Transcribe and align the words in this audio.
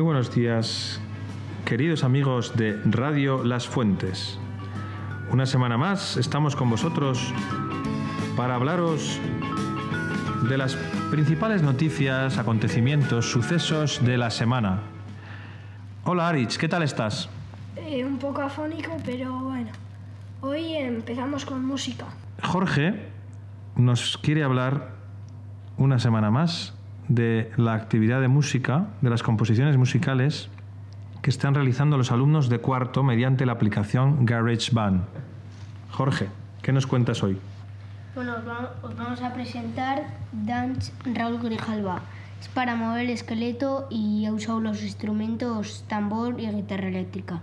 Muy 0.00 0.06
buenos 0.06 0.34
días, 0.34 0.98
queridos 1.66 2.04
amigos 2.04 2.56
de 2.56 2.80
Radio 2.86 3.44
Las 3.44 3.68
Fuentes. 3.68 4.38
Una 5.30 5.44
semana 5.44 5.76
más 5.76 6.16
estamos 6.16 6.56
con 6.56 6.70
vosotros 6.70 7.34
para 8.34 8.54
hablaros 8.54 9.20
de 10.48 10.56
las 10.56 10.76
principales 11.10 11.62
noticias, 11.62 12.38
acontecimientos, 12.38 13.30
sucesos 13.30 14.02
de 14.02 14.16
la 14.16 14.30
semana. 14.30 14.80
Hola 16.04 16.30
Arich, 16.30 16.56
¿qué 16.56 16.66
tal 16.66 16.82
estás? 16.82 17.28
Eh, 17.76 18.02
un 18.02 18.16
poco 18.16 18.40
afónico, 18.40 18.96
pero 19.04 19.38
bueno. 19.40 19.70
Hoy 20.40 20.76
empezamos 20.76 21.44
con 21.44 21.62
música. 21.62 22.06
Jorge 22.42 23.06
nos 23.76 24.16
quiere 24.16 24.44
hablar 24.44 24.94
una 25.76 25.98
semana 25.98 26.30
más 26.30 26.72
de 27.10 27.50
la 27.56 27.74
actividad 27.74 28.20
de 28.20 28.28
música, 28.28 28.86
de 29.00 29.10
las 29.10 29.22
composiciones 29.22 29.76
musicales 29.76 30.48
que 31.22 31.28
están 31.28 31.54
realizando 31.54 31.98
los 31.98 32.12
alumnos 32.12 32.48
de 32.48 32.60
cuarto 32.60 33.02
mediante 33.02 33.44
la 33.44 33.52
aplicación 33.52 34.24
GarageBand. 34.24 35.02
Jorge, 35.90 36.28
¿qué 36.62 36.72
nos 36.72 36.86
cuentas 36.86 37.22
hoy? 37.22 37.36
Bueno, 38.14 38.36
os 38.38 38.44
vamos, 38.44 38.70
os 38.82 38.96
vamos 38.96 39.22
a 39.22 39.34
presentar 39.34 40.04
Dance 40.32 40.92
Raúl 41.04 41.40
Grijalva. 41.42 42.00
Es 42.40 42.48
para 42.48 42.76
mover 42.76 43.04
el 43.04 43.10
esqueleto 43.10 43.88
y 43.90 44.24
ha 44.26 44.32
usado 44.32 44.60
los 44.60 44.82
instrumentos 44.82 45.84
tambor 45.88 46.40
y 46.40 46.48
guitarra 46.48 46.88
eléctrica. 46.88 47.40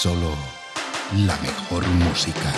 Solo 0.00 0.30
la 1.26 1.36
mejor 1.38 1.84
música. 1.88 2.52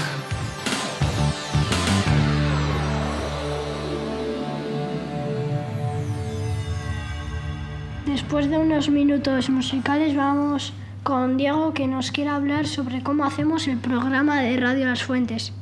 Después 8.04 8.50
de 8.50 8.59
unos 8.59 8.91
minutos 8.91 9.48
musicales 9.48 10.15
vamos 10.15 10.75
con 11.03 11.38
Diego 11.38 11.72
que 11.72 11.87
nos 11.87 12.10
quiere 12.10 12.28
hablar 12.28 12.66
sobre 12.66 13.03
cómo 13.03 13.25
hacemos 13.25 13.69
el 13.69 13.78
programa 13.78 14.42
de 14.42 14.59
Radio 14.59 14.84
Las 14.84 15.03
Fuentes. 15.03 15.54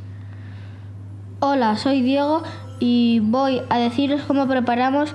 Hola, 1.39 1.77
soy 1.77 2.03
Diego 2.03 2.43
y 2.81 3.21
voy 3.23 3.63
a 3.71 3.79
deciros 3.79 4.23
cómo 4.23 4.49
preparamos 4.49 5.15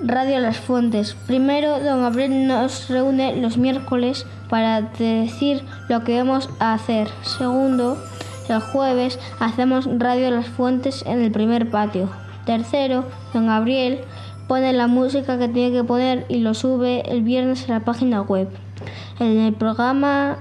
Radio 0.00 0.38
Las 0.38 0.58
Fuentes. 0.60 1.16
Primero, 1.26 1.80
don 1.80 2.02
Gabriel 2.02 2.46
nos 2.46 2.88
reúne 2.90 3.34
los 3.34 3.58
miércoles 3.58 4.24
para 4.48 4.82
decir 4.82 5.62
lo 5.88 6.04
que 6.04 6.18
vamos 6.18 6.48
a 6.58 6.74
hacer. 6.74 7.08
Segundo, 7.22 7.96
el 8.48 8.60
jueves 8.60 9.18
hacemos 9.40 9.88
Radio 9.98 10.30
Las 10.30 10.46
Fuentes 10.46 11.04
en 11.06 11.20
el 11.20 11.32
primer 11.32 11.70
patio. 11.70 12.08
Tercero, 12.44 13.04
don 13.34 13.46
Gabriel 13.46 14.00
pone 14.46 14.72
la 14.72 14.86
música 14.86 15.38
que 15.38 15.48
tiene 15.48 15.76
que 15.76 15.84
poner 15.84 16.26
y 16.28 16.38
lo 16.38 16.54
sube 16.54 17.02
el 17.10 17.22
viernes 17.22 17.68
a 17.68 17.72
la 17.72 17.80
página 17.80 18.22
web. 18.22 18.48
En 19.18 19.38
el 19.38 19.52
programa 19.54 20.38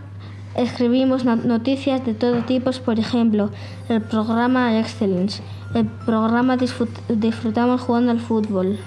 escribimos 0.55 1.25
noticias 1.25 2.05
de 2.05 2.13
todo 2.13 2.43
tipo, 2.43 2.72
por 2.83 2.99
ejemplo, 2.99 3.49
el 3.89 4.01
programa 4.01 4.77
Excellence, 4.77 5.41
el 5.73 5.85
programa 5.85 6.57
Disfrutamos 6.57 7.81
jugando 7.81 8.11
al 8.11 8.19
fútbol, 8.19 8.77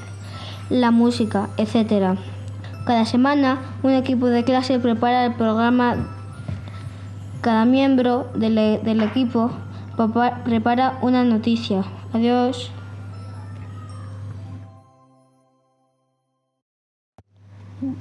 la 0.70 0.90
música, 0.90 1.48
etc. 1.56 2.18
Cada 2.88 3.04
semana 3.04 3.59
un 3.82 3.93
equipo 3.93 4.28
de 4.28 4.44
clase 4.44 4.78
prepara 4.78 5.26
el 5.26 5.34
programa. 5.34 6.09
Cada 7.43 7.66
miembro 7.66 8.31
del, 8.34 8.54
del 8.82 9.03
equipo 9.03 9.50
prepara 10.43 10.97
una 11.03 11.22
noticia. 11.22 11.84
Adiós. 12.15 12.72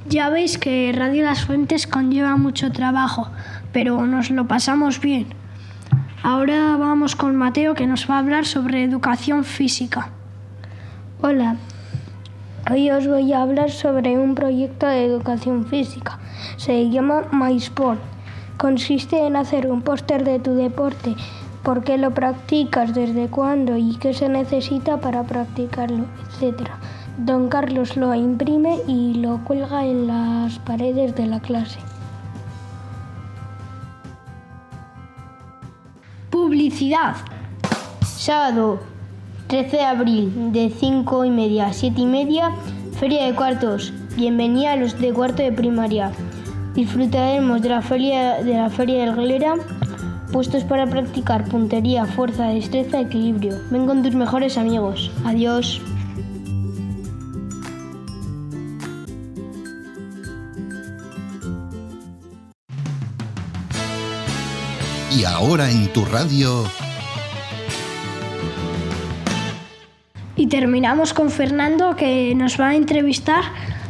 Ya 0.08 0.30
veis 0.30 0.58
que 0.58 0.94
Radio 0.96 1.26
Las 1.26 1.44
Fuentes 1.44 1.86
conlleva 1.86 2.38
mucho 2.38 2.72
trabajo, 2.72 3.28
pero 3.74 4.06
nos 4.06 4.31
lo 4.31 4.47
pasamos 4.47 5.02
bien. 5.02 5.28
Ahora 6.24 6.78
vamos 6.78 7.18
con 7.18 7.36
Mateo 7.36 7.76
que 7.76 7.88
nos 7.88 8.09
va 8.09 8.16
a 8.16 8.20
hablar 8.20 8.46
sobre 8.46 8.86
educación 8.86 9.44
física. 9.44 10.12
Hola, 11.22 11.58
hoy 12.69 12.91
os 12.91 13.07
voy 13.07 13.31
a 13.33 13.41
hablar 13.41 13.72
sobre 13.72 14.17
un 14.17 14.35
proyecto 14.35 14.88
de 14.88 15.05
educación 15.05 15.66
física. 15.66 16.19
Se 16.57 16.89
llama 16.89 17.28
MySport. 17.31 18.00
Consiste 18.57 19.25
en 19.25 19.35
hacer 19.35 19.67
un 19.67 19.81
póster 19.81 20.23
de 20.23 20.39
tu 20.39 20.53
deporte, 20.55 21.16
por 21.63 21.83
qué 21.83 21.97
lo 21.97 22.11
practicas, 22.11 22.94
desde 22.94 23.28
cuándo 23.28 23.78
y 23.78 23.97
qué 23.97 24.13
se 24.13 24.29
necesita 24.29 25.00
para 25.00 25.23
practicarlo, 25.23 26.05
etc. 26.41 26.69
Don 27.17 27.50
Carlos 27.50 27.97
lo 27.97 28.13
imprime 28.16 28.79
y 28.88 29.13
lo 29.16 29.44
cuelga 29.44 29.85
en 29.85 30.07
las 30.07 30.59
paredes 30.59 31.16
de 31.16 31.28
la 31.28 31.39
clase. 31.39 31.79
Publicidad. 36.31 37.16
Sábado 38.01 38.79
13 39.47 39.78
de 39.78 39.84
abril 39.84 40.52
de 40.52 40.69
5 40.69 41.24
y 41.24 41.30
media 41.30 41.68
a 41.68 41.74
7 41.74 42.02
y 42.02 42.06
media, 42.06 42.52
Feria 43.00 43.25
de 43.25 43.34
Cuartos. 43.34 43.94
Bienvenida 44.18 44.74
a 44.74 44.75
los 44.75 45.00
de 45.00 45.13
cuarto 45.13 45.41
de 45.41 45.53
primaria. 45.53 46.12
Disfrutaremos 46.75 47.62
de 47.62 47.69
la 47.69 47.81
Feria 47.81 48.44
de 48.44 48.56
la 48.56 48.69
Feria 48.69 49.06
del 49.06 49.16
Glera, 49.16 49.56
puestos 50.34 50.66
para 50.66 50.85
practicar 50.85 51.46
puntería, 51.46 52.06
fuerza, 52.06 52.47
destreza, 52.47 53.00
equilibrio. 53.00 53.58
Ven 53.72 53.85
con 53.85 54.03
tus 54.03 54.16
mejores 54.16 54.58
amigos. 54.58 55.12
Adiós. 55.24 55.81
Y 65.16 65.23
ahora 65.23 65.72
en 65.72 65.91
tu 65.94 66.03
radio, 66.03 66.66
Y 70.47 70.49
terminamos 70.49 71.14
con 71.14 71.29
Fernando 71.29 71.97
que 71.97 72.34
nos 72.34 72.58
va 72.58 72.70
a 72.70 72.76
entrevistar 72.76 73.44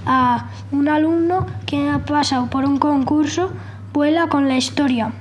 a 0.08 0.50
un 0.72 0.90
alumno 0.90 1.46
que 1.68 1.88
ha 1.88 2.00
pasado 2.00 2.50
por 2.50 2.66
un 2.66 2.80
concurso 2.80 3.52
Vuela 3.94 4.28
con 4.28 4.48
la 4.48 4.58
historia. 4.58 5.14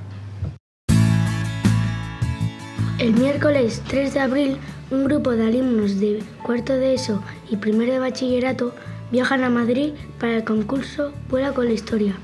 El 2.99 3.12
miércoles 3.12 3.83
3 3.87 4.15
de 4.15 4.21
abril, 4.21 4.56
un 4.91 5.05
grupo 5.05 5.33
de 5.33 5.47
alumnos 5.47 6.00
de 6.00 6.23
cuarto 6.43 6.73
de 6.73 6.94
ESO 6.94 7.23
y 7.50 7.56
primero 7.56 7.93
de 7.93 7.99
bachillerato 7.99 8.73
viajan 9.12 9.44
a 9.44 9.50
Madrid 9.50 9.93
para 10.19 10.37
el 10.37 10.44
concurso 10.44 11.12
Vuela 11.29 11.53
con 11.53 11.67
la 11.67 11.73
historia. 11.73 12.15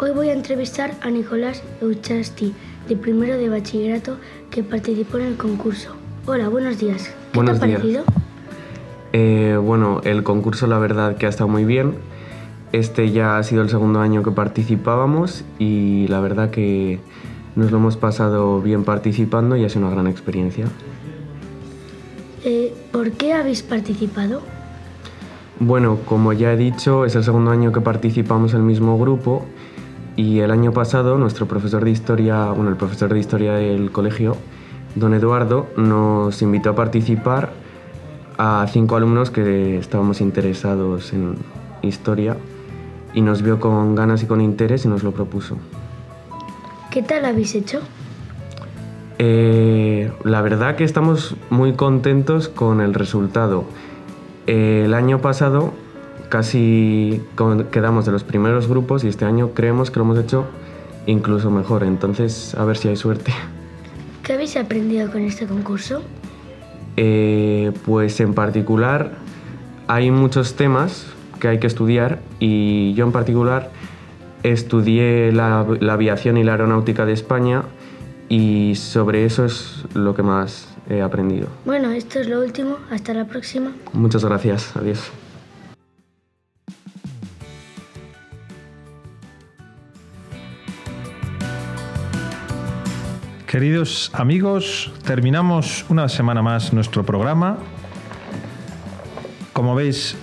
Hoy 0.00 0.12
voy 0.12 0.30
a 0.30 0.32
entrevistar 0.32 0.94
a 1.02 1.10
Nicolás 1.10 1.62
Euchasti, 1.82 2.54
de 2.88 2.96
primero 2.96 3.36
de 3.36 3.50
bachillerato, 3.50 4.16
que 4.50 4.62
participó 4.62 5.18
en 5.18 5.26
el 5.26 5.36
concurso. 5.36 5.94
Hola, 6.24 6.48
buenos 6.48 6.78
días. 6.78 7.08
¿Qué 7.32 7.36
Buenos 7.36 7.58
te 7.58 7.64
ha 7.64 7.68
días. 7.68 7.80
parecido? 7.80 8.04
Eh, 9.12 9.58
bueno, 9.62 10.00
el 10.04 10.22
concurso 10.22 10.66
la 10.66 10.78
verdad 10.78 11.16
que 11.16 11.26
ha 11.26 11.28
estado 11.28 11.48
muy 11.48 11.64
bien. 11.64 11.94
Este 12.72 13.10
ya 13.10 13.38
ha 13.38 13.42
sido 13.42 13.62
el 13.62 13.70
segundo 13.70 14.00
año 14.00 14.22
que 14.22 14.30
participábamos 14.30 15.44
y 15.58 16.06
la 16.08 16.20
verdad 16.20 16.50
que 16.50 17.00
nos 17.56 17.70
lo 17.70 17.78
hemos 17.78 17.96
pasado 17.96 18.60
bien 18.60 18.84
participando 18.84 19.56
y 19.56 19.64
ha 19.64 19.68
sido 19.68 19.86
una 19.86 19.94
gran 19.94 20.06
experiencia. 20.06 20.66
Eh, 22.44 22.74
¿Por 22.92 23.12
qué 23.12 23.32
habéis 23.32 23.62
participado? 23.62 24.42
Bueno, 25.60 25.98
como 26.04 26.32
ya 26.32 26.52
he 26.52 26.56
dicho, 26.56 27.04
es 27.04 27.16
el 27.16 27.24
segundo 27.24 27.50
año 27.50 27.72
que 27.72 27.80
participamos 27.80 28.52
en 28.52 28.60
el 28.60 28.66
mismo 28.66 28.98
grupo 28.98 29.44
y 30.14 30.40
el 30.40 30.50
año 30.50 30.72
pasado 30.72 31.18
nuestro 31.18 31.46
profesor 31.46 31.84
de 31.84 31.90
historia, 31.90 32.50
bueno, 32.50 32.70
el 32.70 32.76
profesor 32.76 33.12
de 33.12 33.18
historia 33.18 33.54
del 33.54 33.90
colegio, 33.90 34.36
don 34.94 35.14
Eduardo, 35.14 35.66
nos 35.76 36.42
invitó 36.42 36.70
a 36.70 36.74
participar 36.76 37.52
a 38.38 38.66
cinco 38.70 38.96
alumnos 38.96 39.30
que 39.30 39.78
estábamos 39.78 40.20
interesados 40.20 41.12
en 41.12 41.36
historia 41.82 42.36
y 43.12 43.20
nos 43.20 43.42
vio 43.42 43.58
con 43.58 43.94
ganas 43.94 44.22
y 44.22 44.26
con 44.26 44.40
interés 44.40 44.84
y 44.84 44.88
nos 44.88 45.02
lo 45.02 45.12
propuso. 45.12 45.56
¿Qué 46.90 47.02
tal 47.02 47.24
habéis 47.24 47.54
hecho? 47.54 47.80
Eh, 49.18 50.12
la 50.22 50.40
verdad 50.42 50.76
que 50.76 50.84
estamos 50.84 51.36
muy 51.50 51.72
contentos 51.72 52.48
con 52.48 52.80
el 52.80 52.94
resultado. 52.94 53.64
Eh, 54.46 54.82
el 54.84 54.94
año 54.94 55.20
pasado 55.20 55.72
casi 56.28 57.20
quedamos 57.72 58.06
de 58.06 58.12
los 58.12 58.22
primeros 58.22 58.68
grupos 58.68 59.02
y 59.02 59.08
este 59.08 59.24
año 59.24 59.50
creemos 59.54 59.90
que 59.90 59.98
lo 59.98 60.04
hemos 60.04 60.18
hecho 60.18 60.46
incluso 61.06 61.50
mejor. 61.50 61.82
Entonces, 61.82 62.54
a 62.54 62.64
ver 62.64 62.76
si 62.76 62.88
hay 62.88 62.96
suerte. 62.96 63.32
¿Qué 64.22 64.34
habéis 64.34 64.56
aprendido 64.56 65.10
con 65.10 65.22
este 65.22 65.46
concurso? 65.46 66.02
Eh, 67.00 67.70
pues 67.86 68.18
en 68.18 68.34
particular 68.34 69.12
hay 69.86 70.10
muchos 70.10 70.54
temas 70.54 71.06
que 71.38 71.46
hay 71.46 71.60
que 71.60 71.68
estudiar 71.68 72.18
y 72.40 72.92
yo 72.94 73.06
en 73.06 73.12
particular 73.12 73.70
estudié 74.42 75.30
la, 75.30 75.64
la 75.78 75.92
aviación 75.92 76.36
y 76.38 76.42
la 76.42 76.52
aeronáutica 76.52 77.06
de 77.06 77.12
España 77.12 77.62
y 78.28 78.74
sobre 78.74 79.24
eso 79.24 79.44
es 79.44 79.84
lo 79.94 80.16
que 80.16 80.24
más 80.24 80.68
he 80.90 81.00
aprendido. 81.00 81.46
Bueno, 81.64 81.92
esto 81.92 82.18
es 82.18 82.28
lo 82.28 82.40
último. 82.40 82.78
Hasta 82.90 83.14
la 83.14 83.26
próxima. 83.26 83.72
Muchas 83.92 84.24
gracias. 84.24 84.76
Adiós. 84.76 85.12
Queridos 93.58 94.12
amigos, 94.14 94.92
terminamos 95.04 95.84
una 95.88 96.08
semana 96.08 96.42
más 96.42 96.72
nuestro 96.72 97.04
programa. 97.04 97.58
Como 99.52 99.74
veis, 99.74 100.16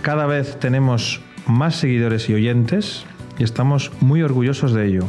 cada 0.00 0.24
vez 0.24 0.58
tenemos 0.58 1.20
más 1.46 1.76
seguidores 1.76 2.30
y 2.30 2.32
oyentes 2.32 3.04
y 3.38 3.44
estamos 3.44 3.92
muy 4.00 4.22
orgullosos 4.22 4.72
de 4.72 4.86
ello. 4.86 5.04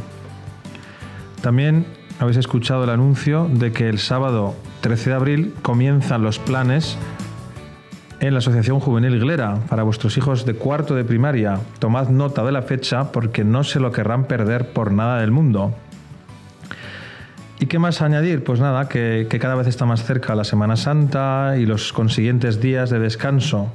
También 1.39 1.85
habéis 2.19 2.35
escuchado 2.35 2.83
el 2.83 2.89
anuncio 2.89 3.49
de 3.49 3.71
que 3.71 3.87
el 3.87 3.99
sábado 3.99 4.53
13 4.81 5.11
de 5.11 5.15
abril 5.15 5.53
comienzan 5.61 6.23
los 6.23 6.39
planes 6.39 6.97
en 8.19 8.33
la 8.33 8.39
Asociación 8.39 8.81
Juvenil 8.81 9.17
Glera 9.17 9.59
para 9.69 9.83
vuestros 9.83 10.17
hijos 10.17 10.45
de 10.45 10.55
cuarto 10.55 10.93
de 10.93 11.05
primaria. 11.05 11.61
Tomad 11.79 12.09
nota 12.09 12.43
de 12.43 12.51
la 12.51 12.63
fecha 12.63 13.13
porque 13.13 13.45
no 13.45 13.63
se 13.63 13.79
lo 13.79 13.93
querrán 13.93 14.25
perder 14.25 14.73
por 14.73 14.91
nada 14.91 15.21
del 15.21 15.31
mundo. 15.31 15.73
¿Y 17.59 17.67
qué 17.67 17.79
más 17.79 18.01
añadir? 18.01 18.43
Pues 18.43 18.59
nada, 18.59 18.89
que, 18.89 19.27
cada 19.39 19.55
vez 19.55 19.67
está 19.67 19.85
más 19.85 20.03
cerca 20.03 20.35
la 20.35 20.43
Semana 20.43 20.75
Santa 20.75 21.55
y 21.57 21.65
los 21.65 21.93
consiguientes 21.93 22.59
días 22.59 22.89
de 22.89 22.99
descanso. 22.99 23.71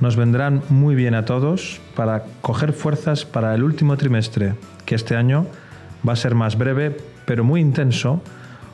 Nos 0.00 0.16
vendrán 0.16 0.62
muy 0.68 0.94
bien 0.94 1.14
a 1.14 1.24
todos 1.24 1.80
para 1.94 2.24
coger 2.42 2.74
fuerzas 2.74 3.24
para 3.24 3.54
el 3.54 3.64
último 3.64 3.96
trimestre, 3.96 4.54
que 4.84 4.94
este 4.94 5.16
año 5.16 5.46
va 6.06 6.12
a 6.12 6.16
ser 6.16 6.34
más 6.34 6.58
breve, 6.58 6.94
pero 7.24 7.42
muy 7.42 7.62
intenso, 7.62 8.22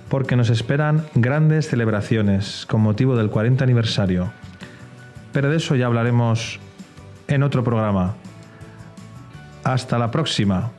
porque 0.08 0.34
nos 0.34 0.50
esperan 0.50 1.06
grandes 1.14 1.68
celebraciones 1.68 2.66
con 2.68 2.80
motivo 2.80 3.16
del 3.16 3.30
40 3.30 3.62
aniversario. 3.62 4.32
Pero 5.32 5.50
de 5.50 5.58
eso 5.58 5.76
ya 5.76 5.86
hablaremos 5.86 6.58
en 7.28 7.44
otro 7.44 7.62
programa. 7.62 8.16
Hasta 9.62 9.98
la 9.98 10.10
próxima. 10.10 10.72